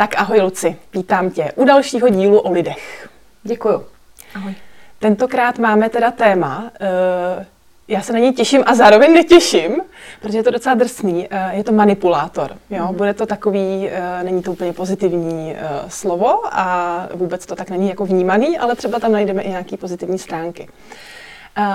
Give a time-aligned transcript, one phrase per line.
[0.00, 3.08] Tak ahoj Luci, vítám tě u dalšího dílu o lidech.
[3.42, 3.84] Děkuju.
[4.34, 4.54] Ahoj.
[4.98, 6.70] Tentokrát máme teda téma,
[7.38, 7.44] uh,
[7.88, 9.76] já se na něj těším a zároveň netěším,
[10.22, 12.56] protože je to docela drsný, uh, je to manipulátor.
[12.70, 12.86] Jo?
[12.90, 12.96] Mm.
[12.96, 15.56] Bude to takový, uh, není to úplně pozitivní
[15.88, 20.18] slovo a vůbec to tak není jako vnímaný, ale třeba tam najdeme i nějaké pozitivní
[20.18, 20.68] stránky.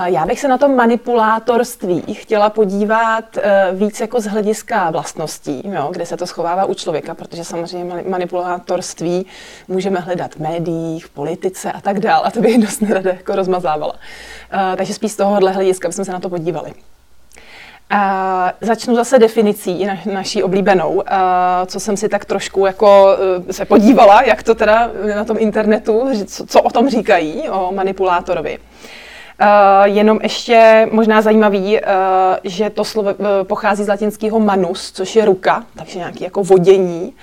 [0.04, 5.88] Já bych se na to manipulátorství chtěla podívat eh, víc jako z hlediska vlastností, jo,
[5.92, 9.26] kde se to schovává u člověka, protože samozřejmě manipulátorství
[9.68, 13.36] můžeme hledat v médiích, v politice a tak dále, a to bych dost nerada jako
[13.36, 13.94] rozmazávala.
[14.52, 16.72] Eh, takže spíš z tohohle hlediska bychom se na to podívali.
[17.90, 23.16] A začnu zase definicí na, naší oblíbenou, a co jsem si tak trošku jako
[23.48, 27.72] eh, se podívala, jak to teda na tom internetu, co, co o tom říkají, o
[27.72, 28.58] manipulátorovi.
[29.84, 31.88] Jenom ještě možná zajímavý, uh,
[32.44, 37.14] že to slovo uh, pochází z latinského manus, což je ruka, takže nějaký jako vodění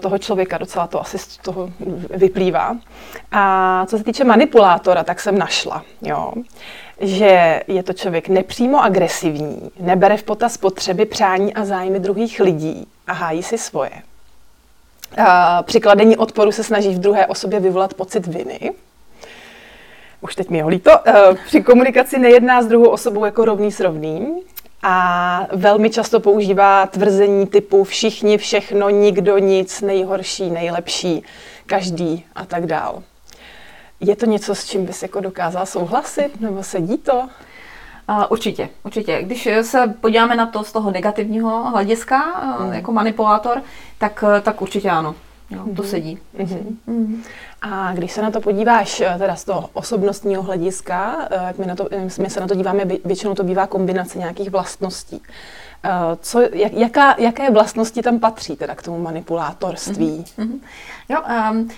[0.00, 1.70] toho člověka, docela to asi z toho
[2.10, 2.76] vyplývá.
[3.32, 6.32] A co se týče manipulátora, tak jsem našla, jo,
[7.00, 12.86] že je to člověk nepřímo agresivní, nebere v potaz potřeby, přání a zájmy druhých lidí
[13.06, 13.90] a hájí si svoje.
[15.62, 18.70] Při kladení odporu se snaží v druhé osobě vyvolat pocit viny,
[20.20, 21.12] už teď mi je líto, eh,
[21.46, 24.40] při komunikaci nejedná s druhou osobou jako rovný s rovným
[24.82, 31.22] a velmi často používá tvrzení typu všichni, všechno, nikdo, nic, nejhorší, nejlepší,
[31.66, 33.02] každý a tak dál.
[34.00, 37.28] Je to něco, s čím bys jako dokázal souhlasit, nebo sedí to?
[38.28, 39.22] Určitě, určitě.
[39.22, 42.18] Když se podíváme na to z toho negativního hlediska,
[42.60, 42.72] mm.
[42.72, 43.62] jako manipulátor,
[43.98, 45.14] tak, tak určitě ano.
[45.50, 45.86] Jo, to mm-hmm.
[45.86, 46.18] sedí.
[46.38, 46.76] Mm-hmm.
[46.88, 47.22] Mm-hmm.
[47.62, 51.66] A když se na to podíváš eh, teda z toho osobnostního hlediska, eh, jak my,
[51.66, 51.88] na to,
[52.18, 55.22] my se na to díváme, většinou to bývá kombinace nějakých vlastností.
[55.84, 60.24] Eh, co, jak, jaká, jaké vlastnosti tam patří teda k tomu manipulátorství?
[60.38, 60.60] Mm-hmm.
[61.08, 61.22] Jo,
[61.52, 61.68] um,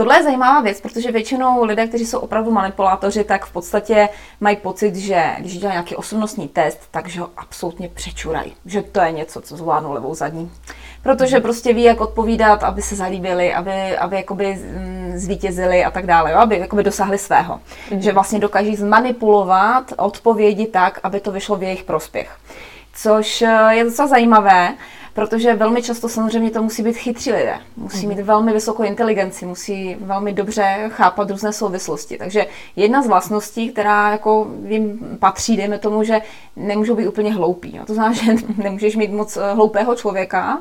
[0.00, 4.08] Tohle je zajímavá věc, protože většinou lidé, kteří jsou opravdu manipulátoři, tak v podstatě
[4.40, 8.54] mají pocit, že když dělají nějaký osobnostní test, takže ho absolutně přečurají.
[8.66, 10.52] Že to je něco, co zvládnou levou zadní.
[11.02, 11.42] Protože mm.
[11.42, 16.34] prostě ví, jak odpovídat, aby se zalíbili, aby, aby jakoby mm, zvítězili a tak dále,
[16.34, 17.60] aby jakoby dosáhli svého.
[17.90, 18.02] Mm.
[18.02, 22.36] Že vlastně dokáží zmanipulovat odpovědi tak, aby to vyšlo v jejich prospěch.
[22.94, 24.74] Což eh, je docela zajímavé,
[25.20, 27.54] protože velmi často samozřejmě to musí být chytří lidé.
[27.76, 32.18] Musí mít velmi vysokou inteligenci, musí velmi dobře chápat různé souvislosti.
[32.18, 36.20] Takže jedna z vlastností, která jako jim patří, dejme tomu, že
[36.56, 37.74] nemůžou být úplně hloupí.
[37.78, 40.60] No, to znamená, že nemůžeš mít moc eh, hloupého člověka,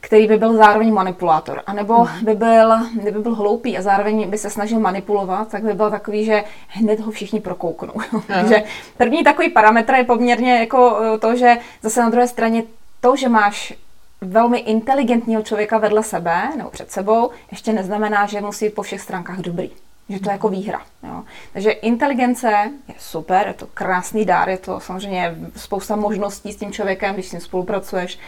[0.00, 1.62] který by byl zároveň manipulátor.
[1.66, 2.24] A nebo hmm.
[2.24, 6.24] by byl, kdyby byl hloupý a zároveň by se snažil manipulovat, tak by byl takový,
[6.24, 7.94] že hned ho všichni prokouknou.
[8.26, 8.62] Takže
[8.96, 12.62] první takový parametr je poměrně jako eh, to, že zase na druhé straně
[13.00, 13.74] to, že máš
[14.22, 19.38] velmi inteligentního člověka vedle sebe nebo před sebou, ještě neznamená, že musí po všech stránkách
[19.38, 19.70] dobrý.
[20.08, 20.82] Že to je jako výhra.
[21.02, 21.22] Jo.
[21.52, 26.72] Takže inteligence je super, je to krásný dár, je to samozřejmě spousta možností s tím
[26.72, 28.18] člověkem, když s ním spolupracuješ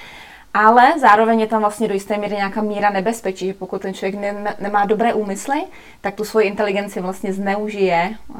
[0.54, 4.14] ale zároveň je tam vlastně do jisté míry nějaká míra nebezpečí, že pokud ten člověk
[4.14, 5.62] ne, nemá dobré úmysly,
[6.00, 8.36] tak tu svoji inteligenci vlastně zneužije uh,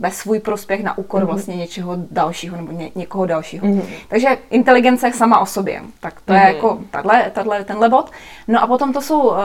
[0.00, 1.26] ve svůj prospěch na úkor mm-hmm.
[1.26, 3.66] vlastně něčeho dalšího nebo ně, někoho dalšího.
[3.66, 3.84] Mm-hmm.
[4.08, 6.46] Takže inteligence sama o sobě, tak to mm-hmm.
[6.46, 8.10] je jako tato, tato, tenhle bod.
[8.48, 9.36] No a potom to jsou uh,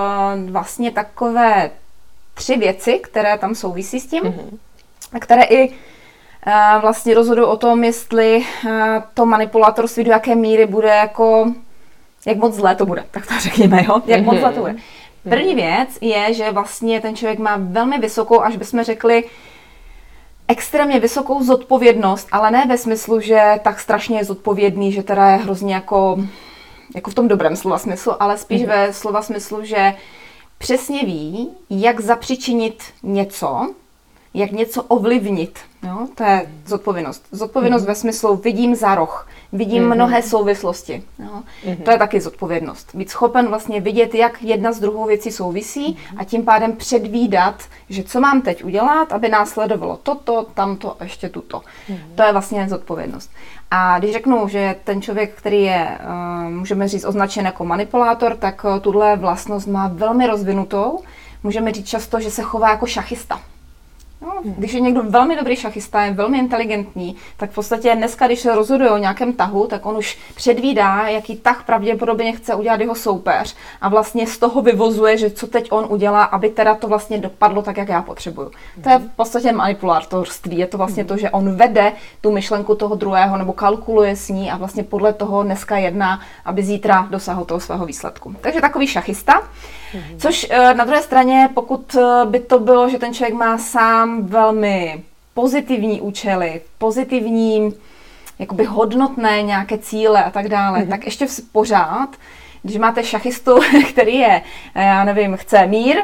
[0.49, 1.71] vlastně takové
[2.33, 5.19] tři věci, které tam souvisí s tím, mm-hmm.
[5.19, 8.45] které i uh, vlastně rozhodují o tom, jestli
[9.13, 11.51] to manipulátorství do jaké míry bude jako
[12.27, 14.01] jak moc zlé to bude, tak to řekněme, jo?
[14.05, 14.75] jak moc zlé to bude.
[15.29, 19.23] První věc je, že vlastně ten člověk má velmi vysokou, až bychom řekli,
[20.47, 25.37] extrémně vysokou zodpovědnost, ale ne ve smyslu, že tak strašně je zodpovědný, že teda je
[25.37, 26.17] hrozně jako,
[26.95, 28.67] jako v tom dobrém slova smyslu, ale spíš mm-hmm.
[28.87, 29.93] ve slova smyslu, že
[30.57, 33.73] přesně ví, jak zapřičinit něco,
[34.33, 36.07] jak něco ovlivnit Jo?
[36.15, 37.25] To je zodpovědnost.
[37.31, 37.87] Zodpovědnost mm.
[37.87, 39.89] ve smyslu vidím za roh, vidím mm.
[39.89, 41.03] mnohé souvislosti.
[41.19, 41.43] Jo?
[41.67, 41.75] Mm.
[41.75, 42.95] To je taky zodpovědnost.
[42.95, 46.19] Být schopen vlastně vidět, jak jedna s druhou věcí souvisí mm.
[46.19, 51.29] a tím pádem předvídat, že co mám teď udělat, aby následovalo toto, tamto a ještě
[51.29, 51.61] tuto.
[51.89, 51.97] Mm.
[52.15, 53.31] To je vlastně zodpovědnost.
[53.71, 58.63] A když řeknu, že ten člověk, který je, uh, můžeme říct, označen jako manipulátor, tak
[58.63, 60.99] uh, tuhle vlastnost má velmi rozvinutou.
[61.43, 63.41] Můžeme říct často, že se chová jako šachista.
[64.21, 68.39] No, když je někdo velmi dobrý šachista, je velmi inteligentní, tak v podstatě dneska, když
[68.39, 72.95] se rozhoduje o nějakém tahu, tak on už předvídá, jaký tah pravděpodobně chce udělat jeho
[72.95, 77.17] soupeř a vlastně z toho vyvozuje, že co teď on udělá, aby teda to vlastně
[77.17, 78.51] dopadlo tak, jak já potřebuju.
[78.83, 82.95] To je v podstatě manipulátorství, je to vlastně to, že on vede tu myšlenku toho
[82.95, 87.59] druhého nebo kalkuluje s ní a vlastně podle toho dneska jedná, aby zítra dosáhl toho
[87.59, 88.35] svého výsledku.
[88.41, 89.33] Takže takový šachista.
[89.41, 90.17] Mm-hmm.
[90.17, 94.06] Což eh, na druhé straně, pokud eh, by to bylo, že ten člověk má sám
[94.21, 97.73] velmi pozitivní účely, pozitivní,
[98.39, 100.89] jakoby hodnotné nějaké cíle a tak dále, mm-hmm.
[100.89, 102.09] tak ještě v pořád,
[102.63, 103.59] když máte šachistu,
[103.89, 104.41] který je,
[104.75, 105.97] eh, já nevím, chce mír,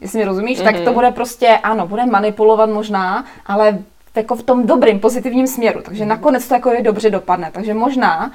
[0.00, 0.64] jestli mi rozumíš, mm-hmm.
[0.64, 0.94] tak to mhm.
[0.94, 3.78] bude prostě, ano, bude manipulovat možná, ale
[4.14, 5.80] jako v tom dobrým, pozitivním směru.
[5.82, 6.08] Takže mm-hmm.
[6.08, 7.50] nakonec to jako je dobře dopadne.
[7.52, 8.32] Takže možná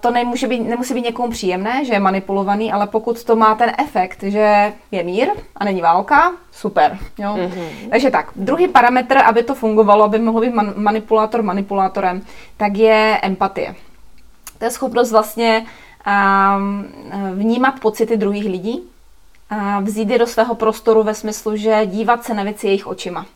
[0.00, 3.72] to nemůže být, nemusí být někomu příjemné, že je manipulovaný, ale pokud to má ten
[3.78, 6.98] efekt, že je mír a není válka, super.
[7.18, 7.36] Jo?
[7.36, 7.90] Mm-hmm.
[7.90, 12.22] Takže tak, druhý parametr, aby to fungovalo, aby mohl být man- manipulátor manipulátorem,
[12.56, 13.74] tak je empatie.
[14.58, 15.66] To je schopnost vlastně
[16.56, 16.86] um,
[17.34, 18.82] vnímat pocity druhých lidí,
[19.50, 23.26] a vzít je do svého prostoru ve smyslu, že dívat se na věci jejich očima.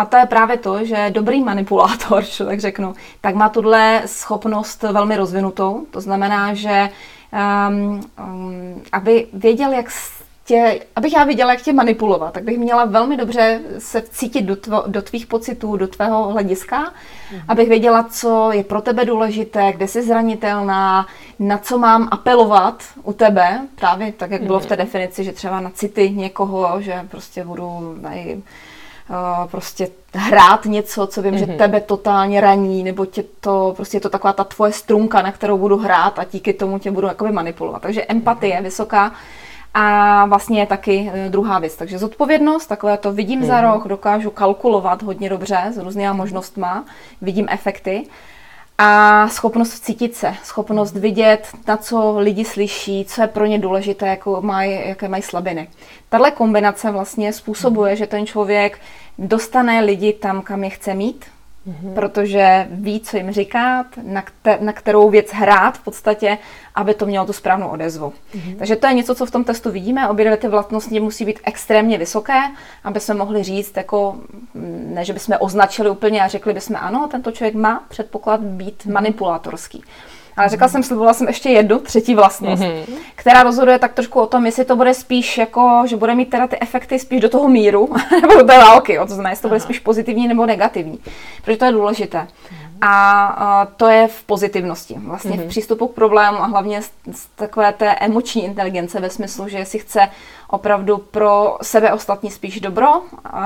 [0.00, 5.16] A to je právě to, že dobrý manipulátor, tak řeknu, tak má tuhle schopnost velmi
[5.16, 5.86] rozvinutou.
[5.90, 6.88] To znamená, že
[7.68, 9.86] um, um, aby věděl, jak
[10.44, 14.56] tě, abych já viděla, jak tě manipulovat, tak bych měla velmi dobře se cítit do,
[14.56, 16.80] tvo, do tvých pocitů, do tvého hlediska,
[17.32, 17.40] mm.
[17.48, 21.06] abych věděla, co je pro tebe důležité, kde jsi zranitelná,
[21.38, 24.84] na co mám apelovat u tebe, právě tak, jak bylo v té mhm.
[24.84, 28.42] definici, že třeba na city někoho, že prostě budu nej,
[29.50, 31.38] prostě hrát něco, co vím, mm-hmm.
[31.38, 31.58] že mhm.
[31.58, 35.58] tebe totálně raní, nebo tě to, prostě je to taková ta tvoje strunka, na kterou
[35.58, 37.82] budu hrát a díky tomu tě budu jakoby manipulovat.
[37.82, 39.12] Takže empatie je vysoká
[39.74, 41.76] a vlastně je taky e, druhá věc.
[41.76, 43.46] Takže zodpovědnost, takhle to vidím mm-hmm.
[43.46, 43.72] za mhm.
[43.72, 46.84] rok, dokážu kalkulovat hodně dobře s různýma možnostma,
[47.22, 48.06] vidím efekty
[48.82, 54.06] a schopnost cítit se, schopnost vidět, na co lidi slyší, co je pro ně důležité,
[54.06, 55.68] jako maj, jaké mají slabiny.
[56.08, 58.78] Tahle kombinace vlastně způsobuje, že ten člověk
[59.18, 61.24] dostane lidi tam, kam je chce mít,
[61.68, 61.94] mm-hmm.
[61.94, 66.38] protože ví, co jim říkat, na, kte- na kterou věc hrát v podstatě,
[66.74, 68.12] aby to mělo tu správnou odezvu.
[68.34, 68.56] Mm-hmm.
[68.56, 70.08] Takže to je něco, co v tom testu vidíme.
[70.08, 72.40] Obě dvě ty vlastnosti musí být extrémně vysoké,
[72.84, 74.16] aby jsme mohli říct, jako,
[74.54, 78.82] mm, ne, že bychom označili úplně a řekli bychom, ano, tento člověk má předpoklad být
[78.86, 78.92] mm-hmm.
[78.92, 79.84] manipulátorský.
[80.36, 82.84] Ale řekla jsem, slibovala jsem ještě jednu, třetí vlastnost, mm-hmm.
[83.14, 86.46] která rozhoduje tak trošku o tom, jestli to bude spíš jako, že bude mít teda
[86.46, 87.88] ty efekty spíš do toho míru,
[88.20, 90.98] nebo do té války, jo, to znamená, jestli to bude spíš pozitivní nebo negativní.
[91.44, 92.26] Protože to je důležité.
[92.80, 95.36] A, to je v pozitivnosti, vlastně mm-hmm.
[95.36, 95.48] v mhm.
[95.48, 99.78] přístupu k problému a hlavně z, z takové té emoční inteligence ve smyslu, že si
[99.78, 100.08] chce
[100.48, 102.86] opravdu pro sebe ostatní spíš dobro,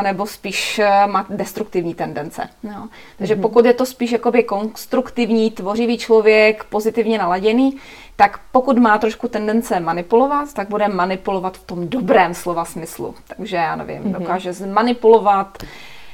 [0.02, 2.48] nebo spíš eh, má destruktivní tendence.
[2.62, 2.88] Jo.
[3.18, 3.40] Takže mm-hmm.
[3.40, 7.76] pokud je to spíš jakoby konstruktivní, tvořivý člověk, pozitivně naladěný,
[8.16, 13.14] tak pokud má trošku tendence manipulovat, tak bude manipulovat v tom dobrém slova smyslu.
[13.36, 14.18] Takže já nevím, mm-hmm.
[14.18, 15.58] dokáže zmanipulovat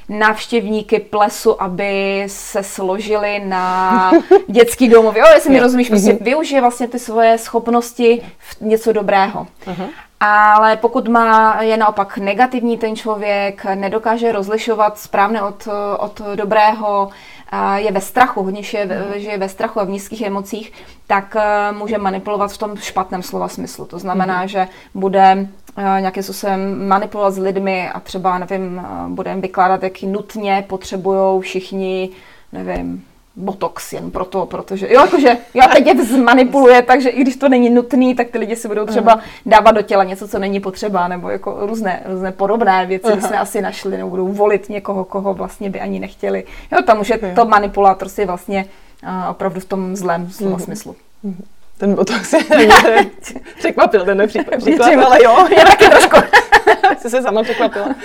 [0.09, 4.11] návštěvníky plesu, aby se složili na
[4.47, 5.15] dětský domov.
[5.15, 6.23] Jo, jestli mi rozumíš, prostě mm-hmm.
[6.23, 9.47] využije vlastně ty svoje schopnosti v něco dobrého.
[9.67, 9.89] Uh-huh.
[10.19, 15.67] Ale pokud má je naopak negativní ten člověk, nedokáže rozlišovat správně od,
[15.97, 17.09] od dobrého,
[17.75, 20.73] je ve strachu, hodně je, že je ve strachu a v nízkých emocích,
[21.07, 23.85] tak eh, může manipulovat v tom špatném slova smyslu.
[23.85, 24.47] To znamená, mm-hmm.
[24.47, 25.47] že bude
[25.77, 32.09] nějakým způsobem manipulovat s lidmi a třeba, nevím, eh, budeme vykládat, jaký nutně potřebují všichni,
[32.51, 33.03] nevím,
[33.35, 37.69] botox jen proto, protože jo, jakože jo, teď je zmanipuluje, takže i když to není
[37.69, 41.29] nutný, tak ty lidi si budou třeba dávat do těla něco, co není potřeba, nebo
[41.29, 43.27] jako různé, různé podobné věci, uh-huh.
[43.27, 46.43] jsme asi našli, nebo budou volit někoho, koho vlastně by ani nechtěli.
[46.71, 48.65] Jo, tam už je to manipulátor si vlastně
[49.03, 50.63] uh, opravdu v tom zlém slova uh-huh.
[50.63, 50.95] smyslu.
[51.25, 51.45] Uh-huh.
[51.81, 52.39] Ten botox je
[53.57, 56.17] překvapil, ten příklad, příklad ale jo, je taky trošku.
[56.97, 57.95] Jsi se sama překvapila.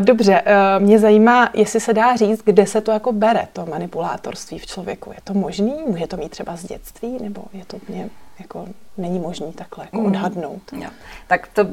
[0.00, 4.58] dobře, uh, mě zajímá, jestli se dá říct, kde se to jako bere, to manipulátorství
[4.58, 5.10] v člověku.
[5.10, 5.74] Je to možný?
[5.86, 7.18] Může to mít třeba z dětství?
[7.22, 8.66] Nebo je to mě jako
[8.98, 10.06] není možný takhle jako mm.
[10.06, 10.62] odhadnout.
[10.72, 10.90] Jo.
[11.26, 11.66] Tak to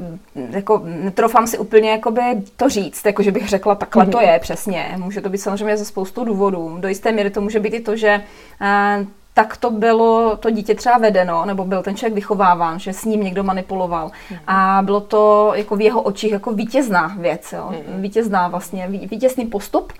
[0.50, 2.22] jako netrofám si úplně jakoby
[2.56, 4.10] to říct, jako že bych řekla takhle mm.
[4.10, 4.94] to je přesně.
[4.96, 6.76] Může to být samozřejmě ze spoustu důvodů.
[6.80, 8.24] Do jisté míry to může být i to, že
[8.60, 9.06] uh,
[9.38, 13.22] tak to bylo to dítě třeba vedeno, nebo byl ten člověk vychováván, že s ním
[13.22, 14.10] někdo manipuloval.
[14.30, 14.36] Mm.
[14.46, 17.70] A bylo to jako v jeho očích jako vítězná věc, jo?
[17.70, 18.02] Mm.
[18.02, 19.92] vítězná vlastně, vítězný postup.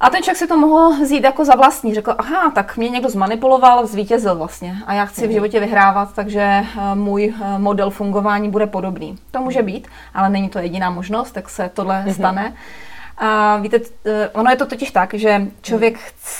[0.00, 1.94] A ten člověk si to mohl vzít jako za vlastní.
[1.94, 4.76] Řekl, aha, tak mě někdo zmanipuloval, zvítězil vlastně.
[4.86, 5.32] A já chci v mhm.
[5.32, 9.18] životě vyhrávat, takže eh, můj eh, model fungování bude podobný.
[9.30, 12.52] To může být, ale není to jediná možnost, tak se tohle mm-hmm.
[13.20, 15.98] A víte, eh, ono je to totiž tak, že člověk,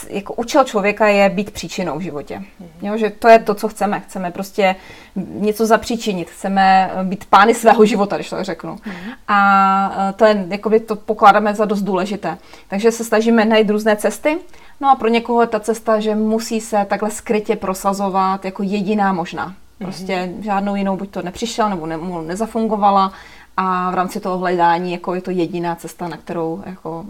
[0.09, 2.39] jako účel člověka je být příčinou v životě.
[2.59, 2.69] Mhm.
[2.81, 3.99] Jo, že to je to, co chceme.
[3.99, 4.75] Chceme prostě
[5.15, 6.29] něco zapříčinit.
[6.29, 8.77] Chceme být pány svého života, když to řeknu.
[8.85, 9.11] Mhm.
[9.27, 12.37] A eh, to je, jakoby to pokládáme za dost důležité.
[12.67, 14.37] Takže se snažíme najít různé cesty.
[14.81, 19.13] No a pro někoho je ta cesta, že musí se takhle skrytě prosazovat jako jediná
[19.13, 19.55] možná.
[19.79, 23.13] Prostě žádnou jinou buď to nepřišel, nebo ne, nezafungovala,
[23.61, 27.05] a v rámci toho hledání jako je to jediná cesta, na kterou, jako,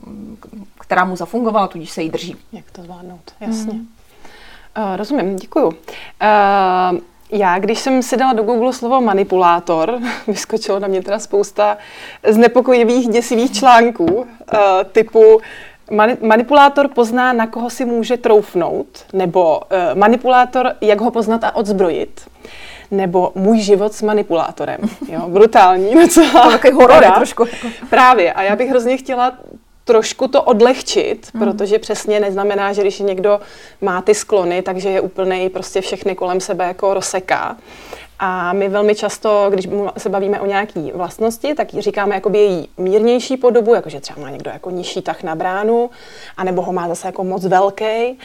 [0.79, 2.35] která mu zafungovala, tudíž se jí drží.
[2.51, 3.73] Jak to zvládnout, jasně.
[3.73, 3.87] Mm.
[4.77, 5.67] Uh, rozumím, děkuju.
[5.67, 5.73] Uh,
[7.31, 11.77] já, když jsem si dala do Google slovo manipulátor, vyskočilo na mě teda spousta
[12.27, 14.27] znepokojivých, děsivých článků uh,
[14.91, 15.41] typu
[15.91, 21.55] Mani- manipulátor pozná, na koho si může troufnout, nebo uh, manipulátor, jak ho poznat a
[21.55, 22.21] odzbrojit
[22.91, 24.77] nebo Můj život s manipulátorem.
[25.09, 26.51] Jo, brutální docela.
[26.51, 27.45] Takový horor trošku.
[27.89, 28.33] Právě.
[28.33, 29.33] A já bych hrozně chtěla
[29.85, 31.39] trošku to odlehčit, mm.
[31.39, 33.39] protože přesně neznamená, že když někdo
[33.81, 37.57] má ty sklony, takže je úplný prostě všechny kolem sebe jako rozseká.
[38.19, 43.37] A my velmi často, když se bavíme o nějaké vlastnosti, tak říkáme jakoby její mírnější
[43.37, 45.89] podobu, jakože třeba má někdo jako nižší tah na bránu,
[46.37, 48.11] anebo ho má zase jako moc velký.
[48.13, 48.17] Uh,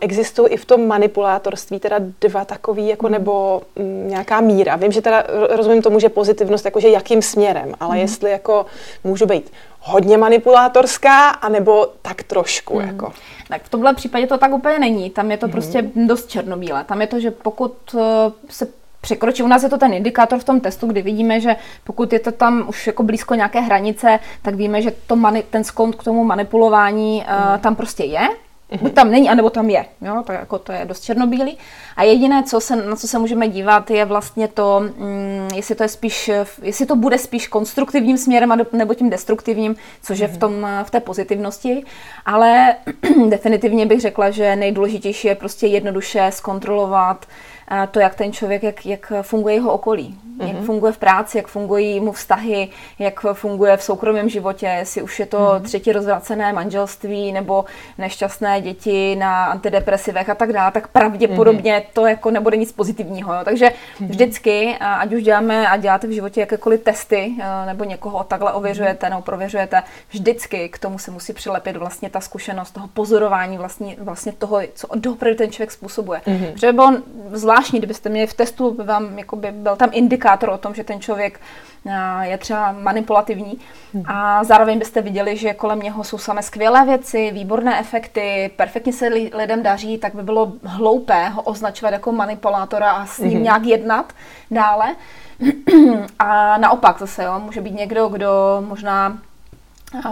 [0.00, 4.76] existují i v tom manipulátorství teda dva takový, jako nebo m, nějaká míra.
[4.76, 8.00] Vím, že teda rozumím tomu, že pozitivnost, jakože jakým směrem, ale mm.
[8.00, 8.66] jestli jako
[9.04, 12.80] můžu být hodně manipulátorská, anebo tak trošku.
[12.80, 12.86] Mm.
[12.86, 13.12] Jako.
[13.48, 15.10] Tak v tomhle případě to tak úplně není.
[15.10, 15.52] Tam je to mm.
[15.52, 16.84] prostě dost černobílé.
[16.84, 18.00] Tam je to, že pokud uh,
[18.48, 18.68] se
[19.06, 19.42] překročí.
[19.42, 22.32] U nás je to ten indikátor v tom testu, kdy vidíme, že pokud je to
[22.32, 26.24] tam už jako blízko nějaké hranice, tak víme, že to mani, ten skont k tomu
[26.24, 28.28] manipulování uh, tam prostě je.
[28.80, 29.84] Buď tam není, anebo tam je.
[30.02, 30.22] Jo?
[30.26, 31.58] To, jako, to je dost černobílý.
[31.96, 35.82] A jediné, co se, na co se můžeme dívat, je vlastně to, mm, jestli to
[35.82, 36.30] je spíš,
[36.62, 41.00] jestli to bude spíš konstruktivním směrem, nebo tím destruktivním, což je v, tom, v té
[41.00, 41.84] pozitivnosti.
[42.26, 42.74] Ale
[43.28, 47.26] definitivně bych řekla, že nejdůležitější je prostě jednoduše zkontrolovat
[47.90, 50.46] to, jak ten člověk, jak, jak funguje jeho okolí, mm-hmm.
[50.46, 50.66] jak mhm.
[50.66, 52.68] funguje v práci, jak fungují mu vztahy,
[52.98, 55.62] jak funguje v soukromém životě, jestli už je to mm-hmm.
[55.62, 57.64] třetí rozvracené manželství nebo
[57.98, 61.92] nešťastné děti na antidepresivech a tak dále, tak pravděpodobně mm-hmm.
[61.92, 63.34] to jako nebude nic pozitivního.
[63.34, 63.40] Jo.
[63.44, 64.08] Takže mm-hmm.
[64.08, 67.32] vždycky, ať už děláme a děláte v životě jakékoliv testy,
[67.66, 72.70] nebo někoho takhle ověřujete nebo prověřujete, vždycky k tomu se musí přilepit vlastně ta zkušenost
[72.70, 76.20] toho pozorování vlastně, vlastně toho, co doopravdy ten člověk způsobuje.
[76.26, 76.52] Mm-hmm.
[76.54, 76.92] Že by bylo
[77.56, 81.40] zvláštní, kdybyste měli v testu, vám jakoby byl tam indikátor o tom, že ten člověk
[82.22, 83.58] je třeba manipulativní
[83.94, 84.02] hmm.
[84.06, 89.06] a zároveň byste viděli, že kolem něho jsou samé skvělé věci, výborné efekty, perfektně se
[89.34, 93.42] lidem daří, tak by bylo hloupé ho označovat jako manipulátora a s ním hmm.
[93.42, 94.12] nějak jednat
[94.50, 94.96] dále.
[96.18, 98.28] A naopak zase, jo, může být někdo, kdo
[98.68, 99.18] možná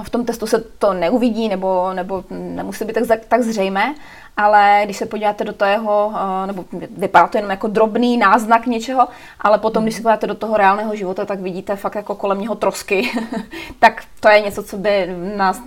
[0.02, 3.94] v tom testu se to neuvidí nebo, nebo nemusí být tak, tak zřejmé,
[4.36, 6.64] ale když se podíváte do toho, eh, nebo
[6.96, 9.08] vypadá to jenom jako drobný náznak něčeho,
[9.40, 12.54] ale potom, když se podíváte do toho reálného života, tak vidíte fakt jako kolem něho
[12.54, 13.10] trosky,
[13.78, 15.62] tak to je něco, co by nás,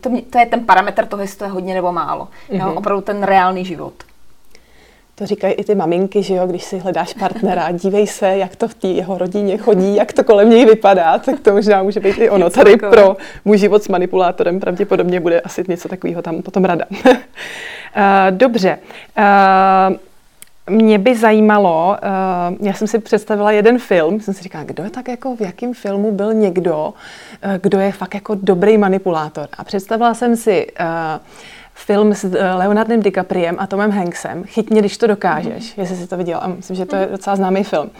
[0.00, 2.24] to, to je ten parametr toho, jestli to je hodně nebo málo.
[2.24, 2.60] Mm-hmm.
[2.60, 2.76] Jo, mhm.
[2.76, 3.94] opravdu ten reálný život.
[5.20, 8.68] To říkají i ty maminky, že jo, když si hledáš partnera, dívej se, jak to
[8.68, 12.18] v té jeho rodině chodí, jak to kolem něj vypadá, tak to možná může být
[12.18, 12.50] i ono.
[12.50, 16.84] Tady pro můj život s manipulátorem pravděpodobně bude asi něco takového tam potom rada.
[17.94, 18.78] Eh, dobře.
[19.18, 19.96] Uh,
[20.76, 24.90] mě by zajímalo, uh, já jsem si představila jeden film, jsem si říkala, kdo je
[24.90, 26.94] tak jako, v jakém filmu byl někdo,
[27.60, 29.48] kdo je fakt jako dobrý manipulátor.
[29.58, 30.86] A představila jsem si uh,
[31.80, 32.24] film s
[32.56, 35.80] Leonardem DiCapriem a Tomem Hanksem, Chytně, když to dokážeš, mm.
[35.82, 36.38] jestli jsi to viděl.
[36.42, 37.90] A myslím, že to je docela známý film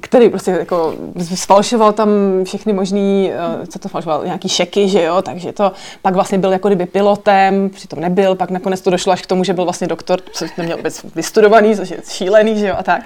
[0.00, 0.94] který prostě jako
[1.34, 2.08] sfalšoval tam
[2.44, 6.52] všechny možný, uh, co to falšoval, nějaký šeky, že jo, takže to pak vlastně byl
[6.52, 9.86] jako kdyby pilotem, přitom nebyl, pak nakonec to došlo až k tomu, že byl vlastně
[9.86, 13.02] doktor, což neměl vůbec vystudovaný, což je šílený, že jo, a tak.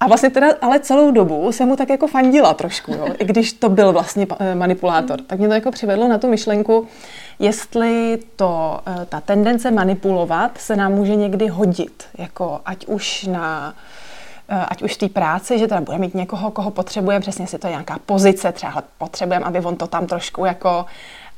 [0.00, 3.06] A vlastně teda, ale celou dobu jsem mu tak jako fandila trošku, jo?
[3.18, 5.20] i když to byl vlastně eh, manipulátor.
[5.26, 6.86] Tak mě to jako přivedlo na tu myšlenku,
[7.38, 13.74] jestli to, eh, ta tendence manipulovat se nám může někdy hodit, jako ať už na
[14.48, 17.58] eh, ať už v té práci, že teda bude mít někoho, koho potřebuje, přesně si
[17.58, 20.86] to je nějaká pozice, třeba potřebujeme, aby on to tam trošku jako,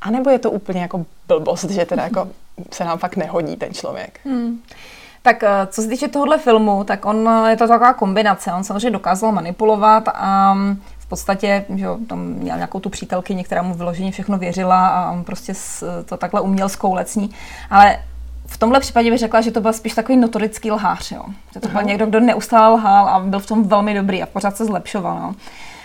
[0.01, 2.27] anebo je to úplně jako blbost, že teda jako
[2.71, 4.19] se nám fakt nehodí ten člověk.
[4.25, 4.61] Hmm.
[5.21, 8.53] Tak eh, co se týče tohohle filmu, tak on je to taková kombinace.
[8.53, 13.61] On samozřejmě dokázal manipulovat a mm, v podstatě, že tam měl nějakou tu přítelkyni, která
[13.61, 15.53] mu vyloženě všechno věřila a on prostě
[16.05, 17.29] to takhle uměl zkoulet s ní.
[17.69, 17.99] Ale
[18.45, 21.11] v tomhle případě bych řekla, že to byl spíš takový notorický lhář.
[21.11, 21.21] Jo.
[21.53, 21.87] Že to byl Aha.
[21.87, 25.17] někdo, kdo neustále lhal a byl v tom velmi dobrý a pořád se zlepšoval.
[25.17, 25.33] Jo.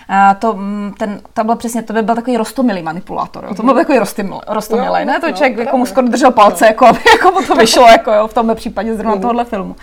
[0.09, 3.45] A to, mm, ten, to byl přesně, to by byl takový rostomilý manipulátor.
[3.49, 3.55] Jo.
[3.55, 5.21] To byl takový rostomilý, rostomilý ne?
[5.21, 8.13] To no, člověk jako mu skoro držel palce, jako, aby jako mu to vyšlo jako,
[8.13, 9.21] jo, v tomhle případě zrovna mm.
[9.21, 9.77] tohohle filmu.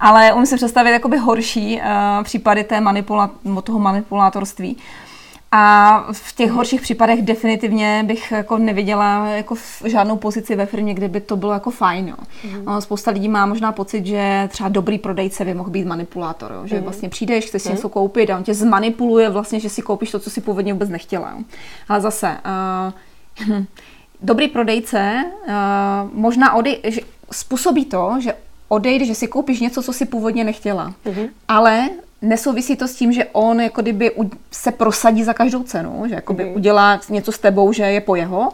[0.00, 3.30] Ale umím si představit jakoby horší uh, případy té manipula,
[3.64, 4.76] toho manipulátorství.
[5.52, 9.54] A v těch horších případech definitivně bych jako neviděla jako
[9.84, 12.08] žádnou pozici ve firmě, kde by to bylo jako fajn.
[12.08, 12.14] Jo.
[12.44, 12.80] Mm.
[12.80, 16.52] Spousta lidí má možná pocit, že třeba dobrý prodejce by mohl být manipulátor.
[16.52, 16.66] Jo.
[16.66, 16.82] Že mm.
[16.82, 17.74] vlastně přijdeš, chceš si mm.
[17.74, 20.88] něco koupit a on tě zmanipuluje vlastně, že si koupíš to, co si původně vůbec
[20.88, 21.30] nechtěla.
[21.30, 21.44] Jo.
[21.88, 22.36] Ale zase,
[23.48, 23.56] uh,
[24.22, 25.52] dobrý prodejce uh,
[26.12, 27.00] možná odej, že
[27.32, 28.34] způsobí to, že
[28.72, 30.94] odejde, že si koupíš něco, co si původně nechtěla.
[31.04, 31.26] Mm.
[31.48, 31.88] Ale
[32.22, 34.10] nesouvisí to s tím, že on jako kdyby
[34.50, 36.54] se prosadí za každou cenu, že jako by mm.
[36.54, 38.48] udělá něco s tebou, že je po jeho,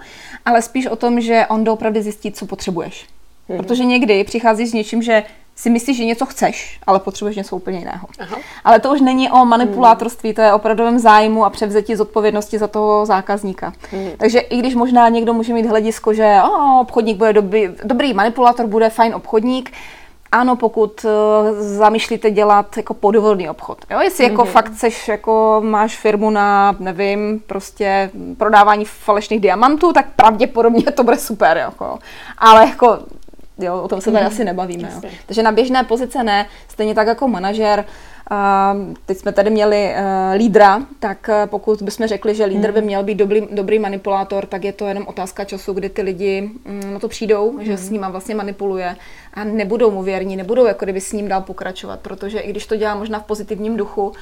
[0.45, 3.07] ale spíš o tom, že on opravdu zjistí, co potřebuješ.
[3.49, 3.57] Mm.
[3.57, 5.23] Protože někdy přicházíš s něčím, že
[5.57, 8.09] si myslíš, že něco chceš, ale potřebuješ něco úplně jiného.
[8.19, 8.37] Aha.
[8.65, 12.67] Ale to už není o manipulátorství, to je o opravdovém zájmu a převzetí zodpovědnosti za
[12.67, 13.73] toho zákazníka.
[13.91, 14.11] Hmm.
[14.17, 18.67] Takže i když možná někdo může mít hledisko, že oh, obchodník bude dobrý, dobrý manipulátor,
[18.67, 19.73] bude fajn obchodník,
[20.33, 21.11] ano, pokud uh,
[21.59, 23.79] zamýšlíte dělat jako podvodný obchod.
[23.91, 24.01] Jo?
[24.01, 24.31] Jestli mm-hmm.
[24.31, 24.53] jako mhm.
[24.53, 31.17] fakt seš, jako máš firmu na, nevím, prostě prodávání falešných diamantů, tak pravděpodobně to bude
[31.17, 31.57] super.
[31.57, 31.99] Jako.
[32.39, 32.99] Ale jako
[33.59, 34.31] Jo, o tom se tady mm.
[34.31, 34.91] asi nebavíme.
[34.95, 35.11] Jo.
[35.27, 37.79] Takže na běžné pozice ne, stejně tak jako manažer.
[37.79, 37.85] Uh,
[39.07, 42.87] teď jsme tady měli uh, lídra, tak uh, pokud bychom řekli, že lídr by mm.
[42.87, 46.93] měl být dobrý, dobrý manipulátor, tak je to jenom otázka času, kdy ty lidi um,
[46.93, 47.65] na to přijdou, mm.
[47.65, 48.97] že s ním vlastně manipuluje
[49.35, 52.77] a nebudou mu věrní, nebudou jako kdyby s ním dál pokračovat, protože i když to
[52.77, 54.15] dělá možná v pozitivním duchu, uh,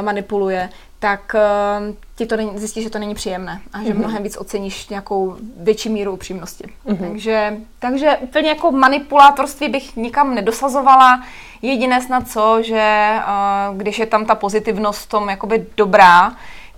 [0.00, 3.98] manipuluje, tak uh, ti to není, zjistíš, že to není příjemné a že mm-hmm.
[3.98, 6.64] mnohem víc oceníš nějakou větší míru upřímnosti.
[6.86, 7.10] Mm-hmm.
[7.10, 11.22] Takže, takže úplně jako manipulátorství bych nikam nedosazovala.
[11.62, 16.32] Jediné snad co, že uh, když je tam ta pozitivnost v tom jakoby dobrá,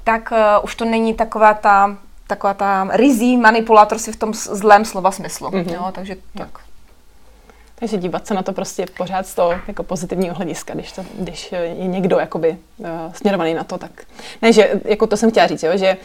[0.05, 5.11] tak uh, už to není taková ta taková ta rizí manipulátorství v tom zlém slova
[5.11, 5.49] smyslu.
[5.49, 5.75] Mm-hmm.
[5.75, 6.49] Jo, takže tak.
[7.75, 11.53] Takže dívat se na to prostě pořád z toho jako pozitivního hlediska, když, to, když
[11.53, 13.91] je někdo jakoby uh, směrovaný na to, tak
[14.43, 15.97] ne, že jako to jsem chtěla říct, jo, že eh,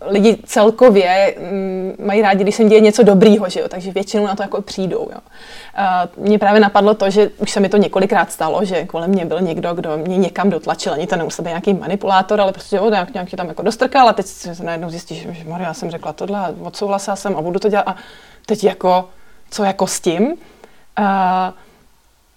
[0.00, 4.36] lidi celkově mm, mají rádi, když se děje něco dobrýho, že jo, takže většinou na
[4.36, 5.08] to jako přijdou.
[5.12, 5.18] Jo.
[6.18, 9.24] Uh, mně právě napadlo to, že už se mi to několikrát stalo, že kolem mě
[9.24, 12.90] byl někdo, kdo mě někam dotlačil, ani to nemusel být nějaký manipulátor, ale prostě jo,
[12.90, 16.12] nějak, nějak tam jako dostrkal a teď se najednou zjistíš, že Maria, já jsem řekla
[16.12, 17.96] tohle, odsouhlasila jsem a budu to dělat a
[18.46, 19.08] teď jako,
[19.50, 20.36] co jako s tím?
[20.98, 21.54] uh,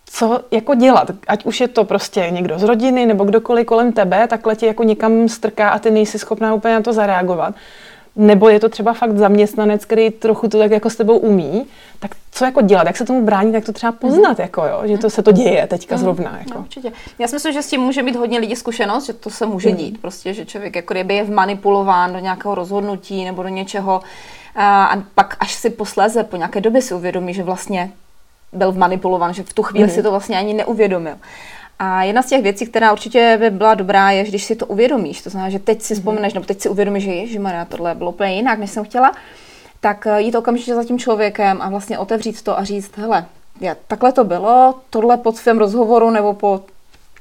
[0.06, 4.28] co jako dělat, ať už je to prostě někdo z rodiny nebo kdokoliv kolem tebe,
[4.28, 7.56] takhle ti jako někam strká a ty nejsi schopná úplně na to zareagovat.
[8.16, 11.66] Nebo je to třeba fakt zaměstnanec, který trochu to tak jako s tebou umí,
[12.00, 14.42] tak co jako dělat, jak se tomu bránit, jak to třeba poznat, mm.
[14.42, 16.02] jako jo, že to se to děje teďka mm.
[16.02, 16.38] zrovna.
[16.40, 16.54] Jako.
[16.54, 16.92] No, určitě.
[17.20, 19.70] Já si myslím, že s tím může mít hodně lidí zkušenost, že to se může
[19.70, 19.76] mm.
[19.76, 24.02] dít, prostě, že člověk jako kdyby je vmanipulován do nějakého rozhodnutí nebo do něčeho
[24.56, 27.92] a pak až si posléze po nějaké době si uvědomí, že vlastně
[28.54, 29.94] byl vmanipulovan, že v tu chvíli mm.
[29.94, 31.16] si to vlastně ani neuvědomil.
[31.80, 34.66] A jedna z těch věcí, která určitě by byla dobrá, je, že když si to
[34.66, 36.00] uvědomíš, to znamená, že teď si mhm.
[36.00, 39.12] vzpomeneš, nebo teď si uvědomíš, že Ježí Maria, tohle bylo úplně jinak, než jsem chtěla,
[39.80, 43.26] tak eh, jít okamžitě za tím člověkem a vlastně otevřít to a říct, hele,
[43.62, 46.62] já, takhle to bylo, tohle po tvém rozhovoru nebo po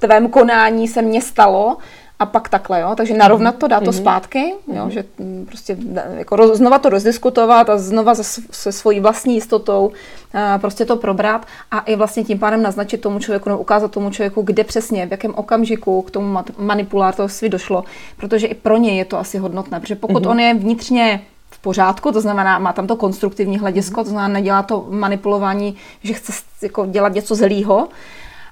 [0.00, 1.76] tvém konání se mně stalo,
[2.22, 2.94] a pak takhle, jo.
[2.96, 4.00] Takže narovnat to, dát to mm-hmm.
[4.00, 4.88] zpátky, jo, mm-hmm.
[4.88, 5.76] že mm, prostě
[6.16, 9.92] jako roz, znova to rozdiskutovat a znova se, se svojí vlastní jistotou
[10.34, 14.10] a prostě to probrat a i vlastně tím pádem naznačit tomu člověku nebo ukázat tomu
[14.10, 17.84] člověku, kde přesně, v jakém okamžiku k tomu manipulátorství došlo,
[18.16, 20.30] protože i pro ně je to asi hodnotné, protože pokud mm-hmm.
[20.30, 24.62] on je vnitřně v pořádku, to znamená, má tam to konstruktivní hledisko, to znamená, nedělá
[24.62, 26.32] to manipulování, že chce
[26.62, 27.88] jako dělat něco zlýho,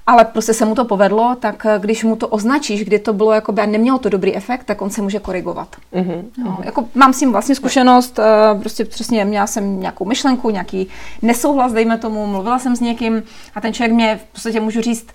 [0.06, 3.32] ale prostě se mu to povedlo, tak eh, když mu to označíš, kdy to bylo
[3.32, 5.76] jako by nemělo to dobrý efekt, tak on se může korigovat.
[5.94, 6.24] Mm-hmm.
[6.44, 10.88] No, jako mám s tím vlastně zkušenost, eh, prostě přesně měla jsem nějakou myšlenku, nějaký
[11.22, 13.22] nesouhlas, dejme tomu, mluvila jsem s někým
[13.54, 15.06] a ten člověk mě v podstatě můžu říct,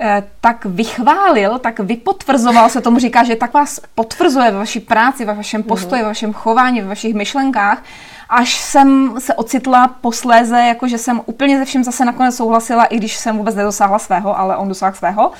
[0.00, 5.24] eh, tak vychválil, tak vypotvrzoval se tomu říká, že tak vás potvrzuje ve vaší práci,
[5.24, 7.82] ve vašem postoji, ve vašem chování, ve vašich myšlenkách,
[8.30, 12.96] až jsem se ocitla posléze, jako že jsem úplně ze vším zase nakonec souhlasila, i
[12.96, 15.32] když jsem vůbec nedosáhla svého, ale on dosáhl svého.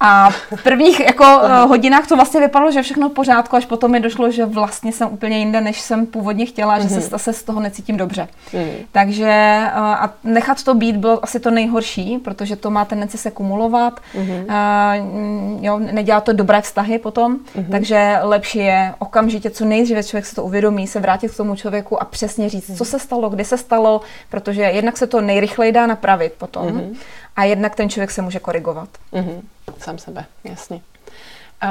[0.00, 3.90] A v prvních jako uh, hodinách to vlastně vypadalo, že všechno v pořádku, až potom
[3.90, 6.82] mi došlo, že vlastně jsem úplně jinde, než jsem původně chtěla, mm-hmm.
[6.82, 7.18] že se, mhm.
[7.18, 8.28] se z toho necítím dobře.
[8.52, 8.70] Mm-hmm.
[8.92, 13.30] Takže uh, a nechat to být bylo asi to nejhorší, protože to má tendenci se
[13.30, 14.44] kumulovat, mm-hmm.
[14.44, 17.70] uh, jo, nedělá to dobré vztahy potom, mm-hmm.
[17.70, 22.02] takže lepší je okamžitě, co nejdříve člověk se to uvědomí, se vrátit k tomu člověku
[22.02, 22.76] a přesně říct, mm-hmm.
[22.76, 26.66] co se stalo, kdy se stalo, protože jednak se to nejrychleji dá napravit potom.
[26.66, 26.96] Mm-hmm
[27.40, 28.88] a jednak ten člověk se může korigovat.
[29.12, 29.40] Mm-hmm.
[29.78, 30.76] Sám sebe, jasně.
[30.76, 31.70] Uh,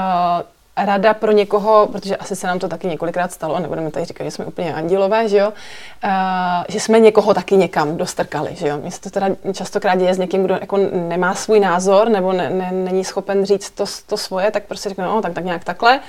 [0.77, 4.31] rada pro někoho, protože asi se nám to taky několikrát stalo, nebudeme tady říkat, že
[4.31, 5.53] jsme úplně andělové, že jo,
[6.03, 6.09] uh,
[6.69, 8.77] že jsme někoho taky někam dostrkali, že jo.
[8.77, 10.77] Mně se to teda častokrát děje s někým, kdo jako
[11.07, 15.03] nemá svůj názor nebo ne, ne, není schopen říct to, to svoje, tak prostě řekne,
[15.05, 15.99] no tak, tak nějak takhle.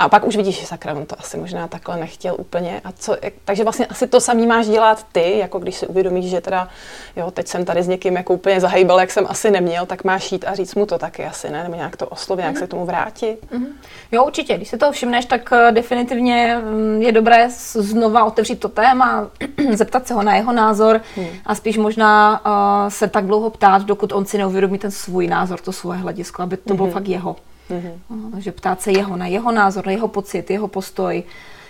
[0.00, 2.80] A pak už vidíš, že sakra, on to asi možná takhle nechtěl úplně.
[2.84, 6.40] A co, takže vlastně asi to samý máš dělat ty, jako když si uvědomíš, že
[6.40, 6.68] teda,
[7.16, 10.32] jo, teď jsem tady s někým jako úplně zahýbal, jak jsem asi neměl, tak máš
[10.32, 11.62] jít a říct mu to taky asi, ne?
[11.62, 12.48] Nebo nějak to oslovit, mm-hmm.
[12.48, 13.38] jak se k tomu vrátit.
[13.52, 13.66] Mm-hmm.
[14.12, 14.56] Jo, určitě.
[14.56, 19.30] Když si to všimneš, tak uh, definitivně um, je dobré znova otevřít to téma,
[19.72, 21.26] zeptat se ho na jeho názor mm.
[21.46, 25.60] a spíš možná uh, se tak dlouho ptát, dokud on si neuvědomí ten svůj názor,
[25.60, 26.76] to svoje hledisko, aby to mm-hmm.
[26.76, 26.94] bylo mhm.
[26.94, 27.36] fakt jeho.
[27.70, 28.32] Mm-hmm.
[28.32, 31.22] Takže ptát se jeho na jeho názor, na jeho pocit, jeho postoj,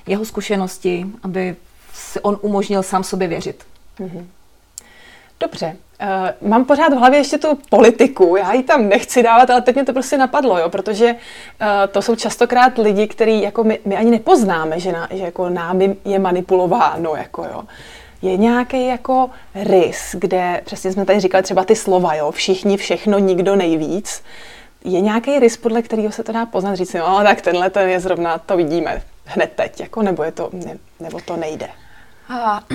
[0.06, 1.56] jeho zkušenosti, aby
[1.92, 3.64] si on umožnil sám sobě věřit.
[4.00, 4.24] Mm-hmm.
[5.40, 5.76] Dobře.
[6.42, 9.74] Uh, mám pořád v hlavě ještě tu politiku, já ji tam nechci dávat, ale teď
[9.74, 13.96] mě to prostě napadlo, jo, protože uh, to jsou častokrát lidi, který jako my, my
[13.96, 17.62] ani nepoznáme, že, na, že jako námi je manipulováno, jako jo.
[18.22, 23.18] Je nějaký jako rys, kde, přesně jsme tady říkali třeba ty slova, jo, všichni, všechno,
[23.18, 24.22] nikdo nejvíc.
[24.85, 27.88] Je nějaký rys, podle kterého se to dá poznat, říct si, no tak tenhle ten
[27.88, 31.69] je zrovna, to vidíme hned teď, jako, nebo, je to, ne, nebo to nejde?
[32.29, 32.61] A,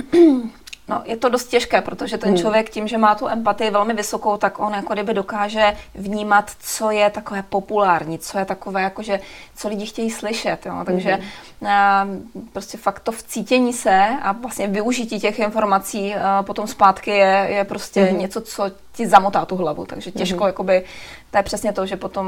[0.88, 2.38] No, je to dost těžké, protože ten hmm.
[2.38, 6.90] člověk tím, že má tu empatii velmi vysokou, tak on jako kdyby dokáže vnímat, co
[6.90, 9.20] je takové populární, co je takové, jakože,
[9.56, 10.66] co lidi chtějí slyšet.
[10.66, 10.82] Jo?
[10.86, 11.70] Takže hmm.
[11.70, 12.08] a,
[12.52, 17.64] prostě fakt to vcítění se a vlastně využití těch informací a potom zpátky je, je
[17.64, 18.18] prostě hmm.
[18.18, 19.86] něco, co ti zamotá tu hlavu.
[19.86, 20.46] Takže těžko, hmm.
[20.46, 20.84] jakoby,
[21.30, 22.26] to je přesně to, že potom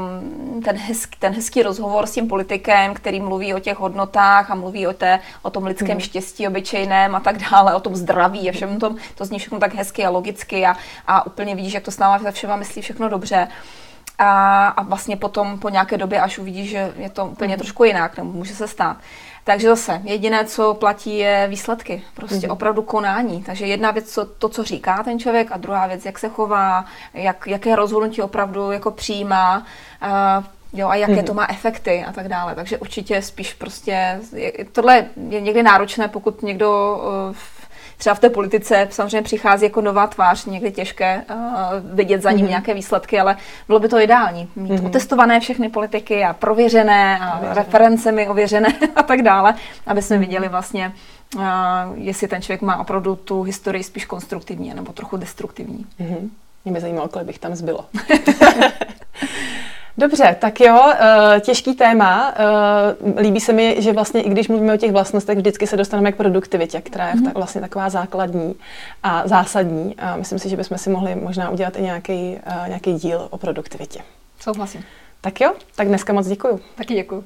[0.65, 4.87] ten hezký, ten hezký rozhovor s tím politikem, který mluví o těch hodnotách a mluví
[4.87, 5.99] o, té, o tom lidském hmm.
[5.99, 9.73] štěstí obyčejném a tak dále, o tom zdraví a všem tom, to zní všechno tak
[9.73, 10.75] hezky a logicky a,
[11.07, 13.47] a úplně vidíš, jak to s náma se všema myslí všechno dobře.
[14.17, 17.59] A, a vlastně potom po nějaké době, až uvidíš, že je to úplně mm.
[17.59, 18.97] trošku jinak, nebo může se stát.
[19.49, 22.03] Takže zase, jediné, co platí, je výsledky.
[22.13, 22.51] Prostě mm.
[22.51, 23.43] opravdu konání.
[23.43, 26.85] Takže jedna věc, co, to, co říká ten člověk, a druhá věc, jak se chová,
[27.13, 29.65] jak, jaké rozhodnutí opravdu jako přijímá.
[30.37, 32.55] Uh, Jo, a jaké to má efekty a tak dále.
[32.55, 34.19] Takže určitě spíš prostě,
[34.71, 37.35] tohle je někdy náročné, pokud někdo uh,
[37.99, 42.45] třeba v té politice samozřejmě přichází jako nová tvář, někdy těžké uh, vidět za ním
[42.45, 42.49] mm-hmm.
[42.49, 44.49] nějaké výsledky, ale bylo by to ideální.
[44.55, 44.85] Mít mm-hmm.
[44.85, 47.55] otestované všechny politiky a prověřené a Ověřené.
[47.55, 49.55] referencemi ověřené a tak dále,
[49.87, 50.19] aby jsme mm-hmm.
[50.19, 50.93] viděli vlastně,
[51.35, 51.43] uh,
[51.93, 55.85] jestli ten člověk má opravdu tu historii spíš konstruktivní nebo trochu destruktivní.
[55.99, 56.29] Mm-hmm.
[56.65, 57.85] Mě by zajímalo, kolik bych tam zbylo.
[59.99, 62.33] Dobře, tak jo, uh, těžký téma.
[63.03, 66.11] Uh, líbí se mi, že vlastně i když mluvíme o těch vlastnostech, vždycky se dostaneme
[66.11, 67.31] k produktivitě, která je mm-hmm.
[67.35, 68.55] vlastně taková základní
[69.03, 69.95] a zásadní.
[69.95, 73.37] A myslím si, že bychom si mohli možná udělat i nějaký, uh, nějaký díl o
[73.37, 73.99] produktivitě.
[74.39, 74.83] Souhlasím.
[75.21, 76.59] Tak jo, tak dneska moc děkuju.
[76.75, 77.23] Taky děkuju.